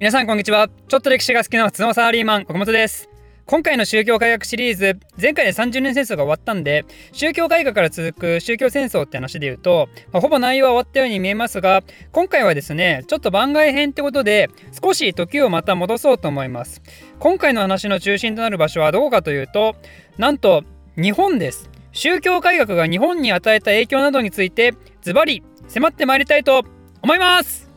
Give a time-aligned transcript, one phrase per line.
[0.00, 0.68] 皆さんこんにちは。
[0.86, 3.08] ちょっと歴史が好きな普通のサラリーマン岡本です。
[3.46, 11.82] 今回の宗教改革シリーズ前回で30年戦争が終わったんで宗教改革から続く宗教戦争って話で言うと、まあ、ほぼ内容は終わったように見えますが
[12.12, 14.50] 今回はですねちょっと番外編ってことで
[14.80, 16.80] 少し時をまた戻そうと思います。
[17.18, 19.74] 今回の話の中心となる場所はどこかというと
[20.16, 20.62] なんと
[20.94, 21.68] 日本です。
[21.90, 26.62] 宗教改革が日本に与えた影響などについてズバリ迫ってまいりたいと
[27.02, 27.67] 思います。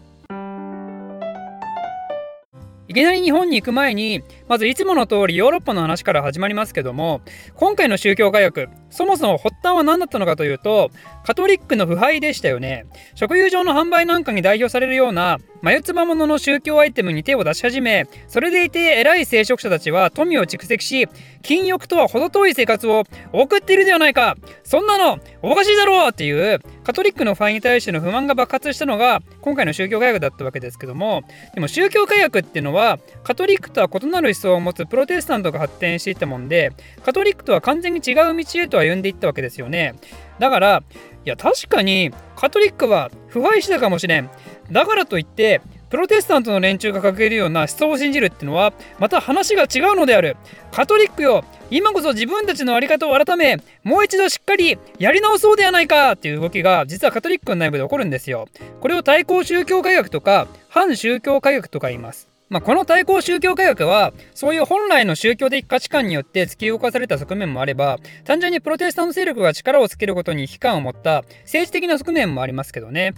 [2.92, 7.22] いきなり日本に行く前にまずいつもの通りヨーロッパの話から始まりますけども
[7.56, 10.92] 今回の宗教改革そもそも発端は何だったのかというと
[11.24, 12.86] カトリックの腐敗でしたよね。
[13.16, 21.08] 食友上の販売なんかに代表されるような眉唾物の宗教アイテムに手を出し始めそれでいて偉い聖職者たちは富を蓄積し
[21.44, 24.36] 禁欲とは程遠い生活を送っているではないか。
[24.66, 39.96] そんなのおかしいだろうっていうカトリックの腐敗に対しての不満が爆発したのが今回の宗教改革だったわけですけどもでも宗教改革っていうのはカトリックとは異なる思想を持つプロテスタントが発展していったもんでカトリックとは完全に違う道へと歩んでいったわけですよね。
[40.40, 40.84] だから
[41.24, 44.30] いや確かにカトリックは腐敗したかもしれん。
[44.72, 50.38] だからといってプロテスタントの連中が掲げるような思想を信じるってのはまた話が違うのである。
[50.72, 58.48] カトリックよ今こそ自分たちの在り方を改めもう一度しっかりやり直そうではないかっていう動きが実はカトリックの内部で起こるんですよ。
[58.80, 62.31] これを対抗宗教改革とか反宗教改革とか言います。
[62.52, 73.14] まあ、この対抗宗教改革はそういう本来の宗教的価値観によって突き動かされた側面もあれば単純にプロテスタント勢力が力をつけることに危機感を持った政治的な側面もありますけどね。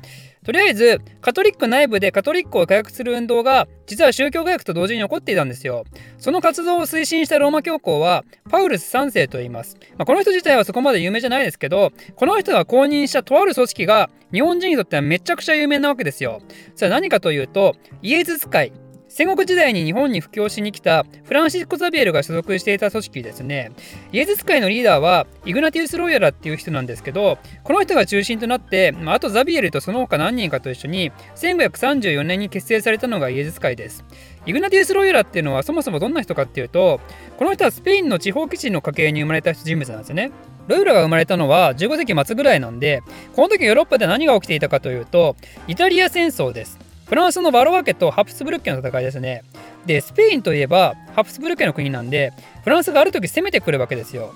[0.45, 5.85] とりあえずカトリック内部でカトリックを改革する運動が実は宗教改革と同時に起こっていたんですよ。
[6.19, 16.41] その活動を推進したローマ教皇はパウルス3世と言います、まあ、この人自体はそこまで有名じゃないですけどこの人が公認したとある組織が日本人にとってはめちゃくちゃ有名なわけですよ。
[16.75, 18.82] それは何かというとイエズス会。
[19.15, 23.71] 戦国時代に日本に布教しに来たフランシスコ・ザビエルが所属していた組織ですね。
[24.11, 34.03] イエズス会のリーダーはイグナティウス・ロイヤラっていう人なんですけどこの人が中心となって、まあ、とザビエルとその他何人かと一緒に1534年に結成されたのがイエズス会です。
[34.47, 36.99] イグナティウス・ロイヤラっていうのはそもそもどんな人かっていうと
[37.37, 40.31] この人はスペインの地方基地の家系に生まれた人物なんですね。
[40.67, 43.03] ロイヤラが生まれたのは15世紀末ぐらいなんで
[43.35, 45.35] この時ヨーロッパで何が起きていたかというと
[45.67, 46.79] イタリア戦争です。
[47.05, 49.43] フランスのバロワ家とハプスブルク家の戦いですね。
[49.85, 52.33] で、スペインといえばハプスブルク家の国なんで、
[52.63, 54.33] フランスがある時攻めてくるわけですよ。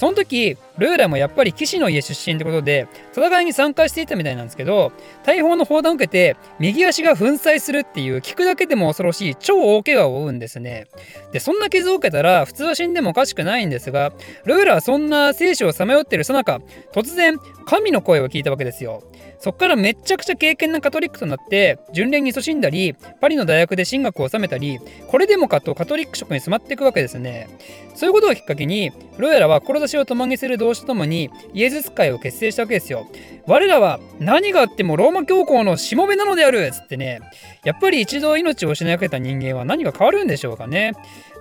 [0.00, 4.92] その時、ルーラもやっぱり騎士の家出身ってことで、戦いに参加していたみたいなんですけど、
[5.24, 10.86] 大砲の砲弾を受けて、右足が粉砕するっていう、聞くだけでも恐ろしい超大怪我を負うんですね。
[11.32, 14.12] で、そんな傷を受けたら、普通は死んでもおかしくないんですが、
[14.44, 16.60] ルーラはそんな生死をさまよってるさなか、
[16.94, 19.02] 突然、神の声を聞いたわけですよ。
[19.40, 24.78] そっからめちゃくちゃ敬虔なカトリックとなって巡礼に勤しんだりパリの大学で進学を収めたり
[25.08, 27.48] これでもかとカトリック職に染まっていくわけですね。
[27.94, 33.06] そういうことをきっかけにロエラは志を共にする同志とともにイエズス会を結成したわけですよ。
[33.46, 37.20] 我らは何があってもローマ教皇のしもべなのであるっつってね。
[37.64, 40.92] やっぱり一度命を失いかけた人間は何が変わるんでしょうかね。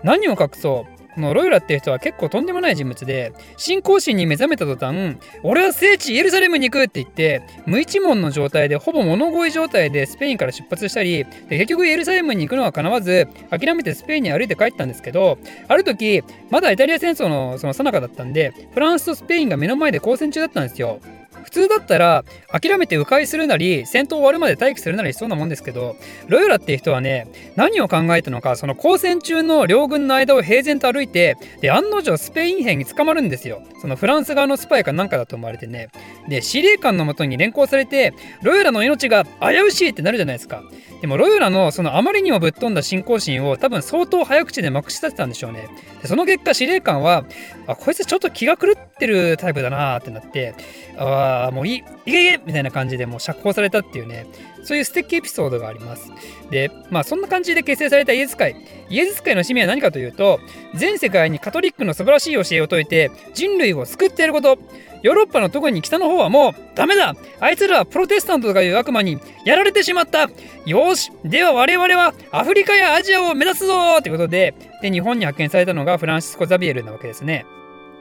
[0.04, 0.99] 何を隠そう。
[1.16, 15.38] このロイラっていう人は結構とんでもない人物で信仰心に目覚めた途端俺は聖地エルサレムに行くって言って無一文の状態でほぼ物乞い状態でスペインから出発したり結局エルサレムに行くのはかなわず諦めてスペインに歩いて帰ったんですけど
[15.68, 21.00] ある時まだイタリア戦争のその最中だったんでフランスとスペインが目の前で交戦中だったんですよ。
[21.44, 25.96] 普通だったら諦めて迂回するなり戦闘終わるまで待機するなりしそうなもんですけど
[26.28, 33.62] ロヨラっていう人はね何を考えたのかその交戦中の両軍の間を平然と歩いてで案の定スペイン兵に捕まるんですよ。
[33.82, 35.90] そのフランス側のスパイかなんかだと思われてね。
[36.28, 40.64] で司令官のもとに連行されてロヨラの命が危うしいってなるじゃないですか。
[41.02, 45.70] でもロヨラのそのあまりにもぶっ飛んだ信仰心を多分相当早口でまくし立てたんでしょうね。
[46.02, 47.24] でその結果司令官は
[47.68, 50.56] あこいつちょっと気が狂ってるタイプだなってなって
[50.98, 51.10] ああ
[51.54, 54.26] もういいいけいけみたいな感じでもう釈放されたっていうね
[54.64, 56.12] そういう素敵エピソードがあります。
[56.50, 58.56] でまあそんな感じで結成されたイエズ会
[58.90, 60.40] イエズ会の使命は何かというと
[60.76, 64.58] 全世界にカトリックの素晴らしい教えを説いて人類を救ってやること。
[65.02, 67.16] ヨーロッパの特に北の方はもうダメだ。
[67.40, 70.30] あいつらはプロテスタントとかいう悪魔にやられてしまった。
[70.66, 71.10] よし。
[71.24, 77.46] では我々はアフリカやアジアを目指すぞってことでで日本に派遣されたのがフランシスコ・ザビエルなわけですね。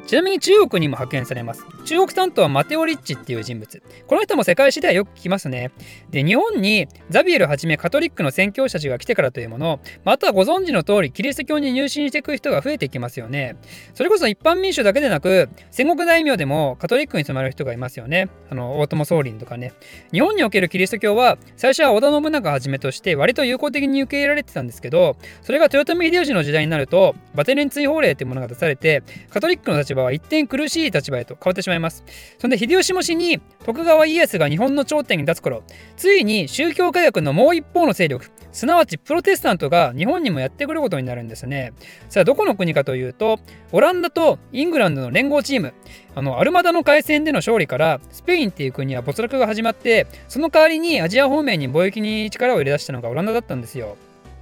[0.06, 1.66] ちなみに中国にも派遣されます。
[1.84, 3.82] 中国担当はマテオ・リッチっていう人物。
[4.06, 5.70] この人も世界史ではよく聞きますね。
[6.10, 13.56] で、日本にザビエルはじめカトリックの宣教師たちが来てからというもの、またご存知の通りキリスト教に入信していく人が増えていきますよね。
[13.94, 18.28] それこそ一般民衆だけでなく、戦国大名でもカトリックに染まる人がいますよね。
[18.50, 19.72] あの、大友宗麟とかね。
[20.12, 32.04] 日本におけるキリスト教は、最初は織田信長はじめとして割と友好的に受け入れられてたんですけど、それが豊臣秀吉の時代になると、バテレン追放令というものが出されて、カトリックの立場は一点苦しいい立場へと変わってしまいます。
[32.38, 35.62] そんで秀吉も死に徳川家康が日本の頂点に立つ頃
[35.96, 41.72] ついに宗教改革のもう一方の勢力すなわちプロテスタントが日本にもやってくることになるんですね。
[42.08, 43.38] さあどこの国かというと
[43.72, 45.74] オランダとイングランドの連合チーム
[46.14, 53.96] あのアルマダの海戦での勝利からスペインっていう国は没落が始まってその代わりにアジア方面に貿易に力を入れ出したのがオランダだったんですよ。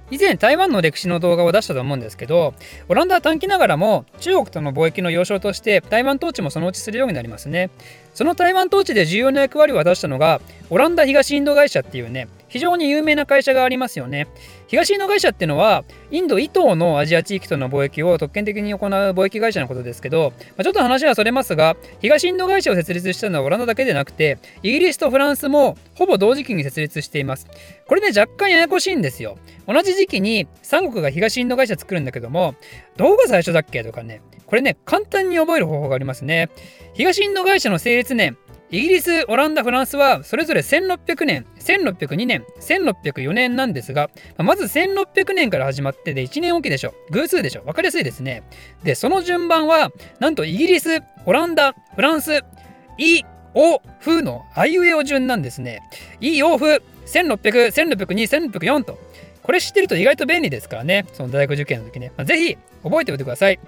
[0.09, 2.53] 以前台湾の歴史の動画を出したと思うんですけど
[2.87, 7.69] オランダは短期ながらも中国との貿易の要衝として台湾統治もそのうちするようになりますね。
[8.13, 12.27] その台湾統治で重要な役割を果たしたのがオランダ東インド会社っていうね
[12.57, 14.27] 非常に有名な会社がありますよね。
[14.65, 27.45] 東インド会社っていうのはインド以東のアジア地域との貿易を特権的に行う貿易会社のことですけど、まあ、ちょっと話はそれますが東インド会社を設立したのはオランダだけでなくてイギリスとフランスもほぼ同時期に設立しています。
[27.87, 29.37] これね若干ややこしいんですよ。
[29.67, 32.55] 同じ時期に三国が東インド会社作るんだけども
[32.95, 34.21] どこが最初だっけとかね。
[34.47, 36.49] これね簡単に覚える方法がありますね。
[36.95, 38.37] 東インド会社の成立年
[38.69, 46.93] イギリス、オランダ、フランスはそれぞれ1600年、1602年、1604年なんですが、まず1600年から始まってで1年おきでしょ。
[47.11, 47.63] 偶数でしょ。
[47.65, 48.43] わかりやすいですね。
[48.83, 52.43] で、その順番は、なんとイギリス、オランダ、フランス、
[52.97, 53.23] イ、
[53.53, 55.81] オ、フのあいうえお順なんですね。
[56.19, 58.99] イ、オ、フ、1600、1602、1604と。
[59.43, 61.05] これ知ってると意外と便利ですからね。
[61.13, 62.11] その大学受験の時ね。
[62.17, 63.59] まあ、ぜひ覚えておいてください。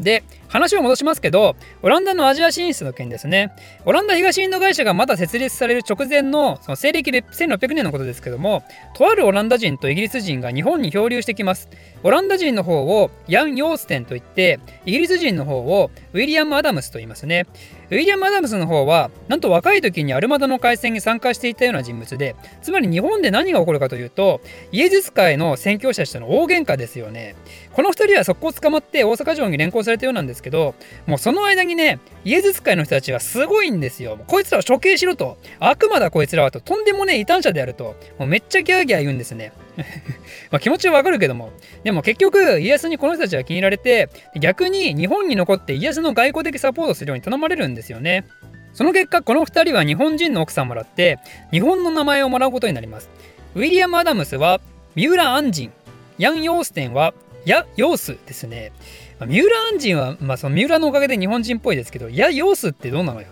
[0.00, 3.52] で、話を戻しますけど、オランダのアジア進出の件ですね。
[3.84, 8.62] オランダ東インド会社がまだ設立される直前のその西暦1600年のことですけども、
[8.94, 11.68] とあるオランダ人とイギリス人が日本に漂流してきます。
[12.02, 17.46] オランダ人の方をヤン・ヨーステンと言って、イギリス人の方をウィリアム・アダムスと言いますね。
[17.90, 24.40] ウィリアム・アダムスの方は、なんと若い時にアルマダの海戦に参加していたような人物で、つまり日本で何が起こるかというと、
[24.72, 27.36] イエズス会の宣教者たちとの大喧嘩ですよね。
[27.72, 30.74] この2人は速攻捕まって大阪城に連行されたようなんですけど、
[31.06, 34.18] もうその間にね、イエズス会の人たちはすごいんですよ。
[34.26, 35.38] こいつらを処刑しろと。
[35.60, 36.60] 悪魔だこいつらはと。
[36.60, 37.96] とんでもねえ異端者であると。
[38.18, 39.52] もうめっちゃギャーギャー言うんですね。
[40.50, 41.52] ま気持ちはわかるけども。
[41.84, 44.08] でも結局、家康にこの人たちは気に入られて、
[44.38, 48.24] 逆に日本に残って家康の外交的サポートするように頼まれるんですよね。
[48.72, 51.18] その結果、この2人は日本人の奥さんをもらって、
[51.50, 53.08] 日本の名前をもらうことになります。
[53.54, 54.60] ウィリアム・アダムスは、
[54.94, 55.72] 三浦安人。
[56.18, 57.14] ヤン・ヨーステンは、
[57.46, 58.72] ヤ・ヨースですね。
[59.18, 63.28] ま、三浦安人は、まあ、その三浦のおかげで日本人っぽいですけど、ヤ・ヨースってどうなのよ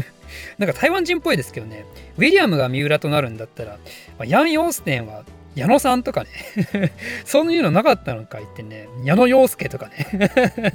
[0.56, 1.84] なんか台湾人っぽいですけどね。
[2.16, 3.78] ウィリアムが三浦となるんだったら、ま
[4.20, 5.24] あ、ヤン・ヨーステンは
[5.56, 6.92] 矢野さんとかね。
[7.24, 10.74] そういうのなかったのか言ってね、矢野洋介とかね。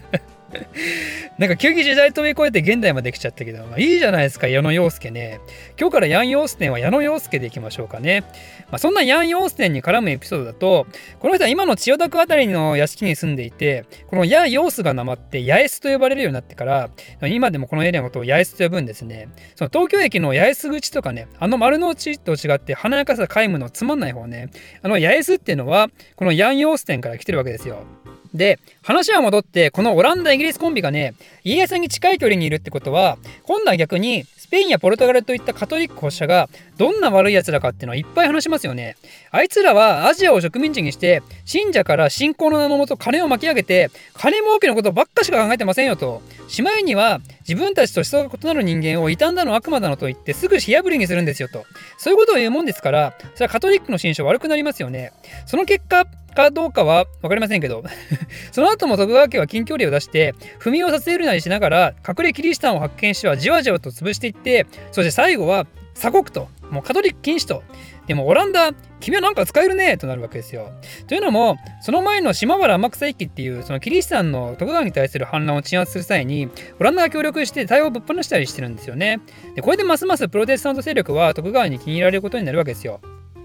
[1.38, 5.40] なんか急に時代飛び越えて現代まで来ちゃったけど、まあ、いいじゃないですか、矢野洋介ね。
[5.80, 8.24] 今日からヤン・ヨーステンは矢野洋介でいきましょうかね。
[8.70, 10.88] まあ、そんなヤン・ヨーステンに絡むエピソードだと、
[11.20, 16.90] この人は今の千代田区あたりの屋敷に住んでいて、このヤ・ヨースがなまってヤエスと呼ばれるようになってから、
[17.28, 19.30] 今でもこのエリアのことをヤエスと呼ぶんですね。
[19.56, 24.50] その東京駅の八重洲口とかね、あの丸の内と違って華やかさ皆無のつまんない方ね、
[24.82, 27.84] あの八重洲っていうのは、このヤン・ヨーステンから来てるわけですよ。
[28.34, 31.14] で、話は戻って、このオランダ・イギリスコンビがね、
[31.44, 38.96] 家康に近い距離にいるってことは、今度は逆にスペインやポルトガルといったカトリック保守者がどんな悪い奴らかっていうのをいっぱい話しますよね。
[39.32, 46.22] あいつらはアジアを植民地にして、信者から信仰の名のもと金を巻き上げて、金儲けのことばっかしか考えてませんよと。
[46.48, 51.66] しまいには自分たちと思想が異なる人間を傷んだの悪魔だのと言ってすぐ火破りにするんですよと。
[51.98, 55.14] そういうことを言うもんですから、それはカトリックの心象悪くなりますよね。
[55.46, 57.84] その結果、かどうかは分かりませんけど
[58.52, 67.64] その後も徳川家は近距離を出して踏みをさせるなりしながら隠れキリシタンを発見してはじわじわと潰していってそして最後は鎖国ともうカトリック禁止と
[68.08, 70.72] でもオランダ君はなんか使えるねとなるわけですよ。
[71.08, 79.20] というのもその前の島原天草一揆っていうそのキリシタンの徳川に対する反乱を鎮圧する際にオランダが協力して対応をぶっ放したりしてるんですよね。
[79.56, 83.02] でこれでますますプロテスタント勢力は徳川に気に入られることになるわけですよ。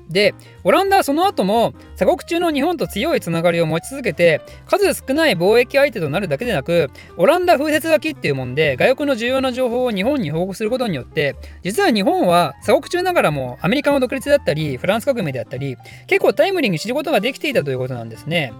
[0.08, 0.34] で、
[0.64, 18.52] オランダはその後も鎖国中の日本と強いつながりを持ち続けて、数少ない貿易相手となるだけでなく、オランダ風説書きっていうもんで、外国の重要な情報を日本に報告することによって、実は日本は鎖国中ながらもアメリカの独立だったり、フランス革命であったり、結構タイムリーに知ることができていたということなんですね。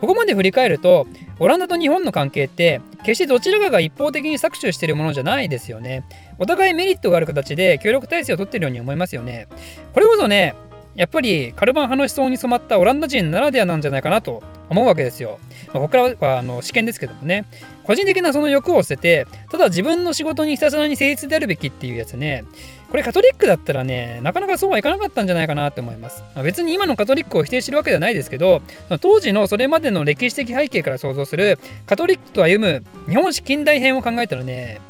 [0.00, 1.06] ここまで振り返ると
[1.40, 6.04] オランダと日本の関係って決してどちらかが一方的に搾取しているものじゃないですよね
[6.38, 9.48] お互いメリットがある形で協力体制をとっているように思いますよね
[9.92, 10.54] これこそね
[10.98, 15.38] やっぱりカルバン派の思想に染まったオランダ人ならではなんじゃないかなと思うわけですよ。
[15.68, 17.44] まあ、ここからはあの試験ですけどもね。
[17.84, 22.44] 個人的なその欲を捨ててただ自分の仕事にひたすらに誠実であるべきっていうやつね。
[22.90, 28.62] これカトリックだったらねなかなかそうはいかなかったんじゃないかなって思います、まあ、別に今のカトリックを否定してるわけではないですけど
[29.02, 34.80] 当時のそれまでの歴史的背景から想像するカトリックと歩む日本史近代編を考えたらね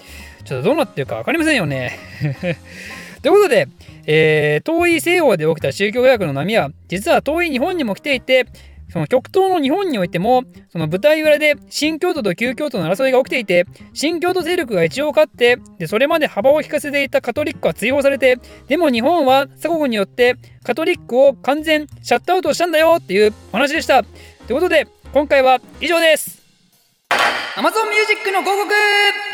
[0.44, 1.98] ちょっとどうなってるか分かりませんよね。
[3.22, 3.68] ということで、
[4.06, 8.46] えー、遠い西洋で起きた宗教改革の波は実は遠い日本にも来ていて
[8.90, 24.02] その極東の日本においてもその舞台裏で新教徒と旧教徒の争いが起きていて新教徒勢力が一応勝ってでそれまで幅を利かせていたカトリックは追放されてでも日本は鎖国によってカトリックを完全シャットアウトしたんだよっていう話でした。
[24.02, 24.08] と
[24.52, 26.38] いうことで今回は以上です。
[27.56, 28.72] Amazon Music の広告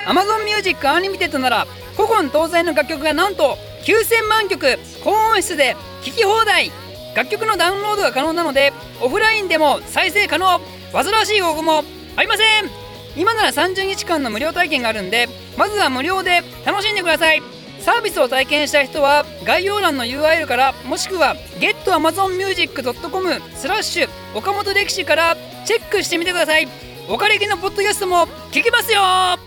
[0.07, 6.73] Amazon Music Unlimited なら古今東西の楽曲がなんと9000万曲高音質で聴き放題。
[7.15, 10.61] 楽曲のダウンロードが可能なのでオフラインでも再生可能。
[10.93, 11.85] 煩わしい応募も
[12.17, 12.71] ありません。
[13.17, 17.43] 今なら30日間の無料体験があるんでまずは無料で楽しんでください。
[17.81, 25.37] サービスを体験した人は概要欄の URL からもしくは getamazonmusic.com スラッシュ岡本歴史から
[25.67, 26.67] チェックしてみてください。
[27.09, 29.44] おかれきのポッドキャストも聞きますよ。